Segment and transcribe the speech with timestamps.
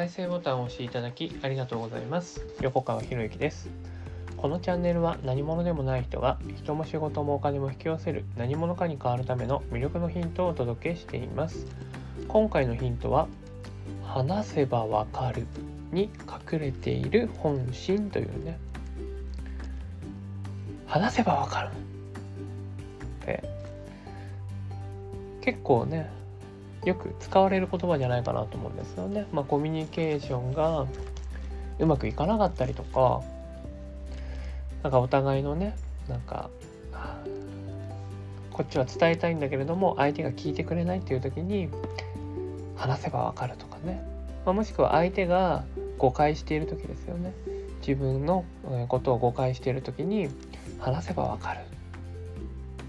[0.00, 2.46] 再生ボタンを押していただきありがとうございます。
[2.62, 3.68] 横川博之です。
[4.38, 11.66] このチャンネルは何者でもない人が人も仕事もお金も引き寄せる何者かに変わるための魅力のヒントをお届けしています。
[12.28, 13.28] 今回のヒントは
[14.02, 15.46] 話せばわかる
[15.92, 16.08] に
[16.50, 18.58] 隠れている本心というね。
[20.86, 21.68] 話せばわかる
[23.22, 23.44] って。
[25.42, 26.19] 結構ね
[26.84, 29.26] よく使われる言葉じゃないかなと思うんですよね。
[29.32, 30.86] まあ、コミュニケーションが
[31.78, 33.22] うまくいかなかったりとか
[34.82, 35.76] なんかお互いのね
[36.08, 36.50] なんか
[38.52, 41.68] こっちは伝えたいんだけれども相手が聞いてくれないっていう時に
[42.76, 44.02] 話せばわかるとかね、
[44.44, 45.64] まあ、もしくは相手が
[45.98, 47.32] 誤解している時ですよね。
[47.86, 48.44] 自分の
[48.88, 50.28] ことを誤解している時に
[50.78, 51.60] 話せばわかる。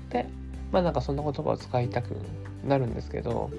[0.10, 0.28] で
[0.72, 2.18] まあなんかそんな言葉を使いたく
[2.66, 3.50] なるんですけど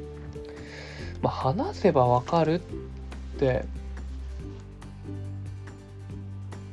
[1.22, 2.60] まあ、話せばわかる
[3.36, 3.64] って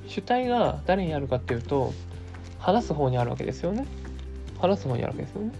[0.07, 1.93] 主体が誰にあるかっていうと
[2.57, 3.85] 話す方にあるわけですよね。
[4.59, 5.51] 話す方にあるわけですよね。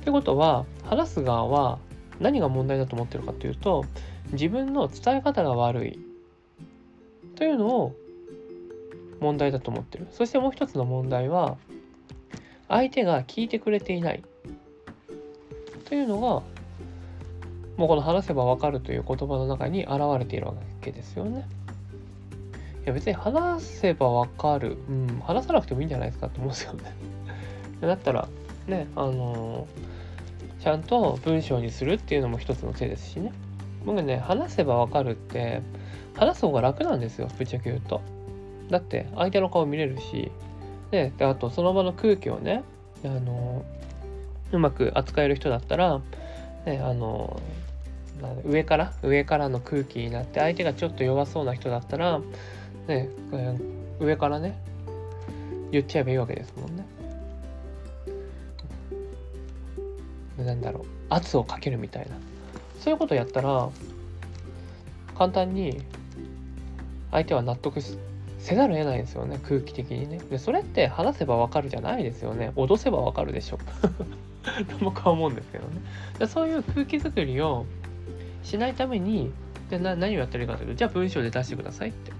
[0.00, 1.78] ってことは話す側は
[2.20, 3.84] 何が問題だと思ってるかっていうと
[4.32, 6.00] 自分の伝え方が悪い
[7.36, 7.94] というのを
[9.20, 10.08] 問題だと思ってる。
[10.10, 11.56] そしてもう一つの問題は
[12.68, 14.22] 相手が聞いてくれていない
[15.84, 16.55] というのが
[17.76, 21.46] もうこの話せばわかるという言葉の中に現れているわけですよね。
[22.84, 26.94] いや別に話せばわかる、うん、話さなくてもいいんじゃないですかって思うんですよね。
[27.80, 28.28] だったら
[28.66, 33.32] ね、あのー、ちゃんと文章にするっていうのも一つの手ですしね。
[33.84, 35.60] 僕ね、話せばわかるって、
[36.14, 38.00] 話す方が楽なんですよ、ぶっちゃけ言うと。
[38.70, 40.32] だって相手の顔見れるし、
[40.90, 42.62] で、あとその場の空気をね、
[43.04, 46.00] あのー、うまく扱える人だったら、
[46.64, 47.65] ね、あのー
[48.44, 52.20] 上から上からの空気になって相手がちょっと弱そうな人だったら、
[52.86, 53.08] ね、
[54.00, 54.58] 上からね
[55.70, 56.86] 言っちゃえばいいわけですもんね。
[60.38, 62.16] なんだろう圧をかけるみたいな。
[62.80, 63.68] そういうことやったら
[65.16, 65.82] 簡単に
[67.10, 70.18] 相手は納得せざるを得ないですよね空気的にね。
[70.30, 72.52] でそれって話せばわかるじゃないですよね。
[72.54, 73.64] 脅せばわかるでしょと
[74.84, 75.80] 僕は思うんですけどね。
[76.18, 77.66] でそういう空気作りを
[78.46, 79.32] しないために
[79.70, 82.12] でな何をやったらいいかというとじゃあ文章で出してくださいって。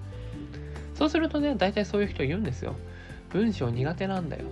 [0.95, 2.75] そうするとね大体そういう人言うんですよ。
[3.31, 4.47] 文章苦手なんだよっ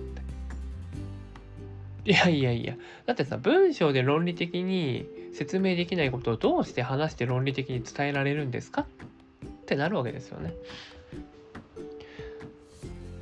[2.05, 2.11] て。
[2.11, 2.75] いやいやいや。
[3.05, 8.81] だってさ文章で論理的に説明できないことをどうして話して論理的に伝えられるんですか？
[8.81, 8.85] っ
[9.65, 10.53] てなるわけですよね。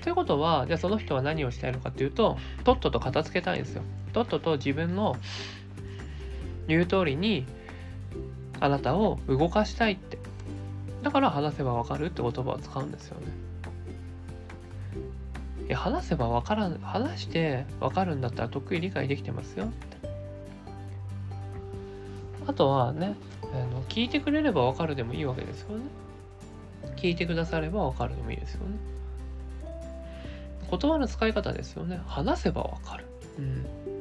[0.03, 3.81] ということはじゃあその人は何をしたいのかっていうととっとと片付けたいんですよ。
[4.12, 5.16] とっとと自分の
[6.68, 7.46] 言う通りに
[8.63, 10.18] あなたを動かしたいって。
[11.03, 13.28] だから話せばわかるって言葉を使うんですよね。
[15.68, 19.97] いや話せばわからん話してわかるんだったら得意理解できてますよって。
[22.47, 25.84] あとはねあの聞いてくれればわかるでもいいわけですよね。
[26.95, 28.78] 聞いてくださればわかるでもいいですよね。
[30.72, 32.00] 言葉の使い方ですよね。
[32.07, 33.06] 話せばわかる。
[33.40, 33.93] うん。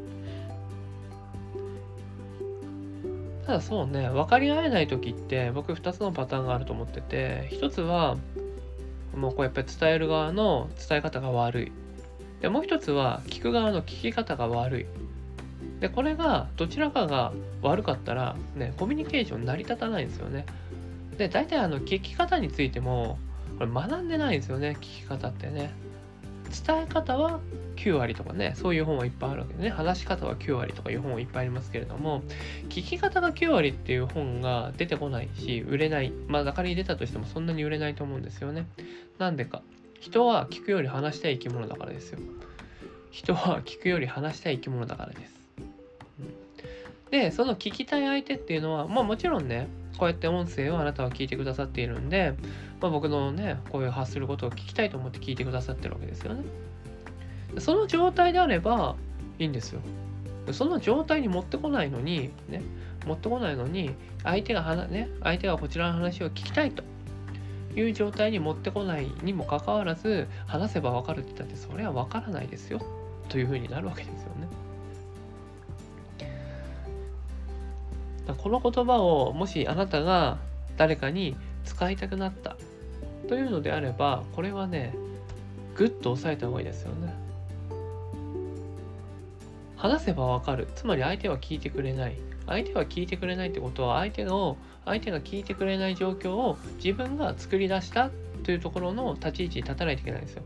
[3.46, 8.16] ただそうね、分かり合えない時って僕2つのパターンがあると思ってて、1つは
[9.16, 11.72] もうこうやっぱり伝える側の伝え方が悪い。
[12.40, 14.86] で、もう1つは聞く側の聞き方が悪い。
[15.80, 20.46] で、これがどちらかが悪かったらね、コミュニケーション成り立たないんですよね。
[21.18, 23.18] で、大体あの聞き方についても、
[23.58, 25.72] これ学んでないんですよね、聞き方ってね。
[26.52, 27.40] 伝え方は
[27.76, 32.22] 9割とかね、そういう本はいっぱいあるわけでね、話し方は9割とかいう本はいっぱいありますけれども、
[32.68, 36.12] 聞き方が9割っていう本が出てこないし、売れない。
[36.28, 38.66] まあ、仮に出たとしてもそんなに売れないと思うんですよね。
[39.18, 39.62] なんでか。
[40.00, 42.18] 人は聞くより話したい生き物だからですよ。
[43.10, 45.32] 人は聞くより話したい生き物だからです。
[47.10, 49.68] で、その聞きたい相手っていうのは、まあもちろんね、
[49.98, 52.34] こうやって音声をあなたは聞いてくださっているんで、
[52.80, 56.42] まあ、僕のね、こういう発することを聞きたいと思って聞いてくださってるわけですよね。
[57.58, 58.96] その状態であれば
[59.38, 59.80] いいんですよ。
[60.50, 62.62] その状態に持ってこないのに、ね、
[63.06, 63.94] 持ってこないのに、
[64.24, 66.82] 相手が話、ね、相手がこちらの話を聞きたいと
[67.76, 72.80] いう状態に持ってこないにもかかわらず、話せばわかるって言ったって、それはわからないですよ。
[73.28, 74.48] というふうになるわけですよね。
[78.38, 80.38] この言葉をもしあなたが
[80.76, 82.56] 誰かに使いたくなった
[83.28, 84.94] というのであれば、これはね、
[85.74, 87.14] ぐっと押さえた方がいいですよね。
[89.76, 90.68] 話せばわかる。
[90.76, 92.16] つまり相手は聞いてくれない。
[92.46, 98.10] 相手は聞いてくれないってことは相手の相手が聞いてくれない状況を自分が作り出した
[98.42, 100.42] というところの立ち位置に立たないといけないんですよ。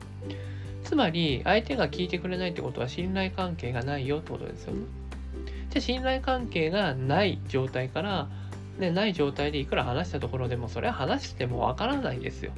[0.84, 4.80] つまり相手が聞いてくれないってことは信頼関係がないよってことですよね。
[5.76, 8.28] で信頼関係がない状態から、
[8.78, 12.52] ね、ない状態でいくら話したところでもそれは話してもわからないですよ。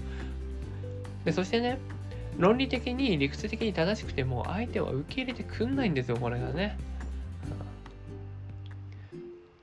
[1.24, 1.80] でそしてね
[2.38, 6.78] 論理的に理屈的に正しくても相手は受け入れてくんないんですよこれがね。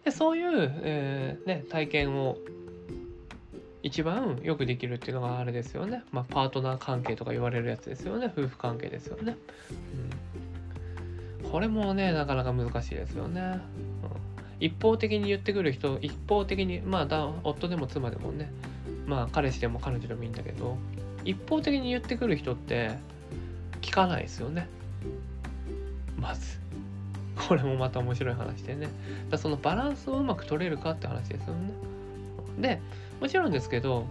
[0.03, 2.37] でそういう、えー、ね、体験を
[3.83, 6.03] 一番よくできるっていうのがあれですよね。
[6.11, 8.33] まあ、パートナー関係とか言われるやつですよね。
[8.37, 9.37] 夫婦関係ですよね。
[9.71, 10.09] うん、
[11.51, 13.41] これもね、なかなか難しいですよね。
[13.41, 13.59] うん、
[14.59, 18.51] 一方的に言ってくる人、一方的に、まあ、夫でも妻でもね、
[19.05, 20.77] まあ、彼氏でも彼女でもいいんだけど、
[21.23, 22.91] 一方的に言ってくる人って
[23.81, 24.67] 聞かないですよね。
[26.19, 26.59] まず。
[27.47, 28.87] これもまた面白い話でね。
[29.29, 31.71] だそのバランスをうまく取れるかって話ですよね。
[32.59, 32.81] で、
[33.19, 34.05] もちろんですけど、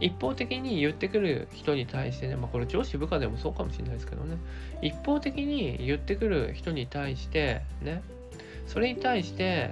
[0.00, 4.36] 一方的に言ってくる人に対してね、まあこれ上司部下でもそうかもしれないですけどね、
[4.82, 8.02] 一方的に言ってくる人に対してね、
[8.66, 9.70] それに対して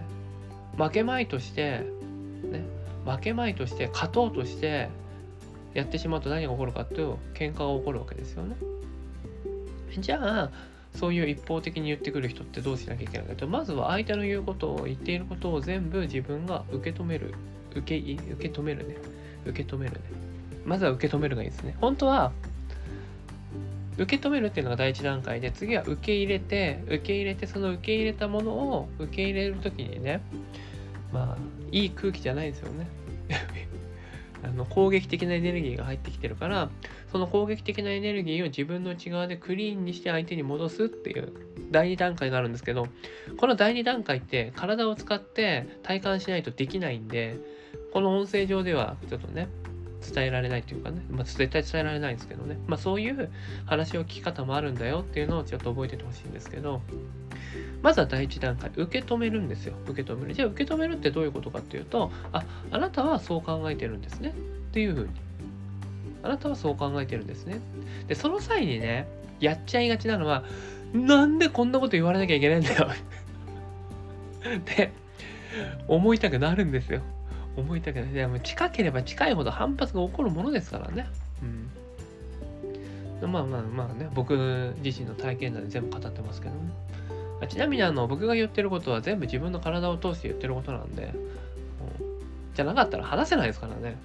[0.76, 1.80] 負けまいとして、
[2.50, 2.64] ね、
[3.04, 4.88] 負けまいとして勝とうとして
[5.74, 8.56] やってしまうと何が起こるかっていう喧嘩が起こるわけですよね。
[9.98, 10.50] じゃあ
[10.94, 17.34] そういう一方的に言ってくる人ってどうしなきゃいけないかとまずは相手の言うことを言っていることを全部自分が受け止める。
[17.76, 18.96] 受け受け止めるね。
[19.46, 20.00] 受け止めるね。
[20.64, 21.76] まずは受け止めるがいいですね。
[21.80, 22.32] 本当は
[23.96, 30.20] 受け止めるっていうのが第一段階で次は受け入れて受け入れてその受け入れたものを受け入れる時にね
[31.12, 31.36] まあ
[31.70, 32.86] いい空気じゃないですよね。
[34.42, 36.68] あの攻撃的なエネルギーが入ってきてるから
[37.10, 41.32] その攻撃的なエネルギーを自分の内側でクリーンにして相手に戻すっていう
[41.70, 42.88] 第2段階があるんですけど
[43.38, 47.38] この第2段階って体を使って体感しないとできないんで
[47.94, 49.48] この音声上ではちょっとね
[50.12, 53.30] 伝えられないというかね、まあ、絶対伝えられないんですけどね、まあ、そういう
[53.64, 56.82] 話を聞き方もあるんだよっていうのをちょっと覚えててほしいんですけど
[57.84, 59.74] まずは第一段階、受け止めるんですよ。
[59.86, 60.34] 受け止める。
[60.34, 64.30] じゃあ受け止めるってどういうことかっていうと、あ、あなたはそう考えてるんですね。
[64.30, 64.32] っ
[64.72, 65.10] ていうふうに。
[66.22, 67.60] あなたはそう考えてるんですね。
[68.08, 69.06] で、その際にね、
[69.38, 70.44] やっちゃいがちなのは、
[70.94, 72.88] なんでこんなこと言われなきゃいけないんだよ
[74.56, 74.90] って
[75.86, 77.02] 思いたくなるんですよ。
[77.56, 78.12] 思いたくない。
[78.12, 81.06] でも近ければ近いほど反発が起こるものですからね。
[81.42, 83.32] うん。
[83.32, 87.48] まあまあまあね、僕自身の体験談で全部語ってますけどね。
[87.48, 91.12] ちなみにあの僕が言ってることは全部自分の体を通して言ってることなんで、うん、
[92.54, 93.96] じゃなかったら話せないですからね。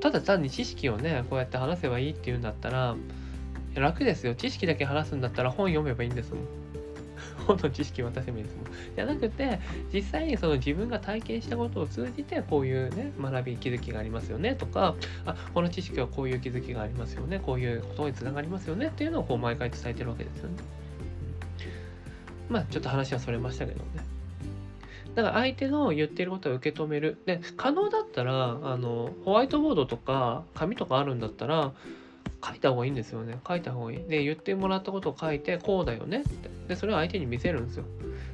[0.00, 2.94] ただ単に知識をね、こうやって話せばいいっていうんだったら、
[3.74, 4.34] 楽ですよ。
[4.34, 6.44] 知識だけ話すんだったら本読めばいいんですもん。
[7.46, 8.64] 本の知識渡せばいいですもん。
[8.96, 9.60] じゃなくて、
[9.92, 14.94] 実際にその自分が体験したことを通じて、こういうね、学び、気づきがありますよねとか、
[15.24, 20.56] あ、この知識はこういう気づきがありますよね、こういうことにつながりますよねっていうのをこう毎回伝えてるわけですよね。
[22.48, 24.04] まあちょっと話はそれましたけどね。
[25.14, 27.18] だから相手の言ってることを受け止める。
[27.26, 31.72] で、可能だったら、あの、ホワイトボードとか紙とかあるんだったら、
[32.44, 33.38] 書いた方がいいんですよね。
[33.46, 33.98] 書いた方がいい。
[34.08, 36.50] で、言ってもらったことを書いて、こうだよねって。
[36.68, 37.84] で、それを相手に見せるんですよ。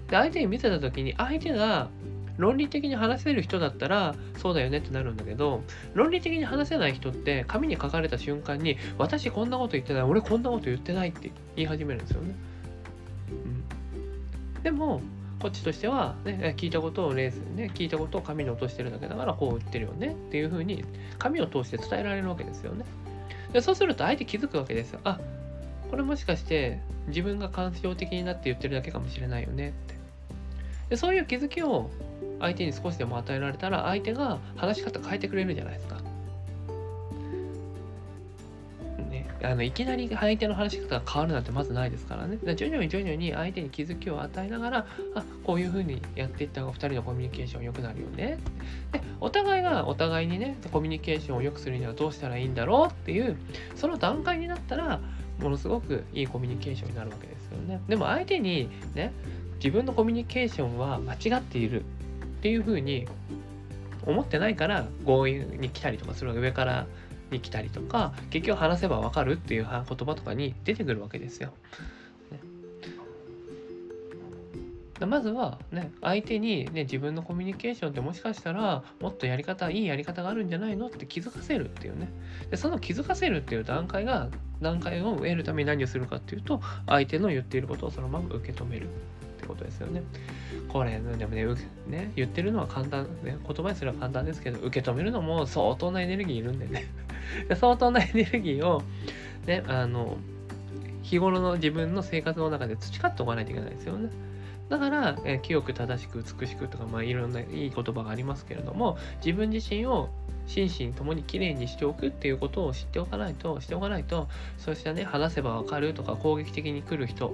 [0.09, 1.89] で、相手に見せた時に、相手が
[2.37, 5.63] 論理的に話せる人だったら、そうだよねってなるんだけど、
[5.95, 12.35] 論理的に話せない人って、紙に書かれた瞬間に、私こんなこと言ってない、俺こんなこと言ってないって言い始めるんですよね。
[13.31, 13.65] うん
[14.65, 15.03] でも
[15.45, 20.83] こっちとしては、ね、聞いたことをレースね聞いたことを紙に落としてるだけだからこう言ってるよねっていうふうに
[21.19, 22.87] 紙を通して伝えられるわけですよね
[23.55, 25.01] でそうすると相手気づくわけですよ。
[25.05, 25.21] あ
[25.89, 29.95] これもしかして自分が感情的になって言ってるだけかもしれないよねって。
[30.91, 31.89] でそういう気づきを
[32.41, 36.01] 相手に少しでも与えられたら相手が話し方変えてくれるじゃないですか。
[39.45, 42.39] あのいきなり相手の話し方が変わるなんてまずないですからね。
[42.43, 48.39] ら徐々に徐々に相手に気づきを与えながら、あこういうふうにやっていった方が2人のコミュニケーション良くなるよね。
[48.93, 53.37] で、お互いがお互いにね、コミュニケーションを良くするにはどうしたらいいんだろうっていう、
[53.75, 55.01] その段階になったら、
[55.41, 57.81] ものすごくいいコミュニケーションになるわけですよね。
[57.89, 59.13] でも相手にね、
[59.57, 61.85] 自分のコミュニケーションは間違っているっ
[62.43, 63.07] ていうふうに
[64.07, 66.87] 思ってないから強引に来たりとかする上から
[67.31, 71.53] に来たりとか結局話せばわかるっていう言葉とかに出てくるわけですよ。
[75.01, 82.09] ね、まずはね相手に、ね、自分のコミュニケーションってもしかしたらもっとやり方いいやり方があるんじゃないのって気づかせるっていうね。
[82.51, 84.29] でその気づかせるっていう段階が
[84.61, 88.89] 段階を得るために何をするかっていうと相手の言っていることをそのまま受け止める。
[89.45, 90.03] ってことですよね。
[90.69, 91.45] これ、でもね、
[91.87, 96.87] ね言ってるのは簡単、ね、言葉にすれば簡単ですけど、受け止めるのも相当なエネルギーいるんでね。
[97.55, 98.83] 相当なエネルギーを、
[99.47, 100.17] ね、あの、
[101.03, 104.11] 日頃の自分の生活の中で培っておかないといけないですよね。
[104.69, 110.09] だから、え清く正しく美しくとか、まあ、いろんないい言葉がありますけれども、自分自身を
[110.47, 114.29] 心身ともにきれいにしておくっていうことを知っておかないと、しておかないと、
[114.59, 117.33] そうしたね、話せばわかるとか、攻撃的に来る人、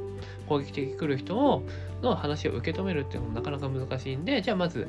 [0.49, 1.63] 攻撃的に来る人を、
[2.03, 4.89] の話を受け止めるっていうのもなかなか難しいんで、じゃあまず、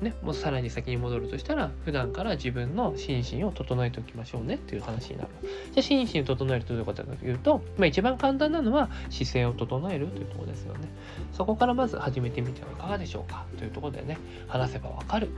[0.00, 5.28] ね、もうさらに先に戻るとしたら、普段から自分の心身を整えておきましょうねっていう話になる。
[5.42, 10.88] じゃあ心身を整えるとどういうことかというと、まあ、一番簡単なのは姿勢を整えるというところですよね。
[11.32, 13.44] そこからまず始めてみてはいかがでしょうか。
[13.58, 14.16] というところでね、
[14.48, 15.28] 話せばわかる。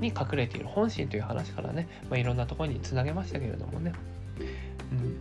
[0.00, 3.92] に隠れている本心という話からね、まあ、いろんなところにつなげましたけれどもね、
[4.92, 5.16] うん、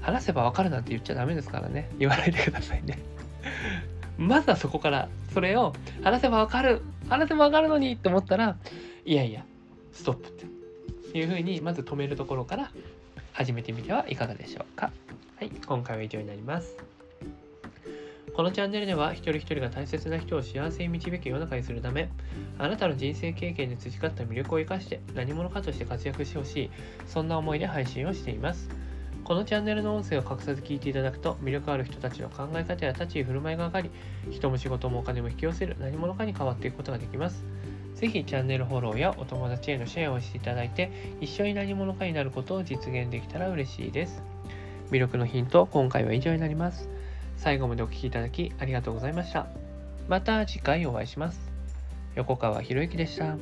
[0.00, 1.90] 話せばわかるなんて言っちゃダメですからね。
[1.98, 2.98] 言わないでくださいね。
[4.18, 5.72] まずはそこからそれを
[6.02, 8.56] 話せばわかる話せばわかるのにって思ったら
[9.04, 9.44] いやいや
[9.92, 10.62] ストップって。
[11.18, 12.70] いうふうにまず止めるところから
[13.32, 14.90] 始めてみてはいかがでしょうか。
[15.36, 16.76] はい今回は以上になります。
[18.34, 22.08] このチャンネルでは一人一人が大切な人を幸せに導く世の中にするため
[22.58, 26.70] あなたの人生経験で培った魅力を生かして何者かとして活躍してほしい
[27.06, 28.70] そんな思いで配信をしています。
[29.24, 33.90] このチャンネルの音声を隠さず聞いていただくと魅力ある人たちの考え方や立ち居振る舞いが上がり
[34.30, 37.44] 人も仕事もお金も引き寄せる何者かに変わっていくことができます
[37.94, 44.22] ぜひチャンネルフォローやお友達へのシェアをしていただいて一緒に何者かになることを実現できたら嬉しいです
[44.90, 46.88] 魅力のヒント今回は以上になります
[47.42, 49.46] 最後までお聴きいただきありがとうございました。
[50.08, 51.40] また次回お会いします。
[52.14, 53.36] 横川博之でした。